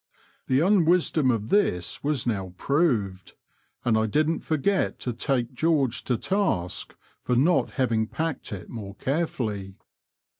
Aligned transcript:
The 0.47 0.61
unwisdom 0.61 1.29
of 1.29 1.49
this 1.49 2.03
was 2.03 2.25
now 2.25 2.55
proved, 2.57 3.33
and 3.85 3.95
I 3.99 4.07
didn't 4.07 4.39
forget 4.39 4.97
to 5.01 5.13
take 5.13 5.53
George 5.53 6.03
to 6.05 6.17
task 6.17 6.95
for 7.21 7.35
not 7.35 7.73
having 7.73 8.07
packed 8.07 8.51
it 8.51 8.67
more 8.67 8.95
carefully. 8.95 9.75